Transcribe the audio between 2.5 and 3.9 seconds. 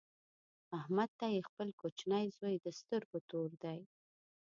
د سترګو تور دی.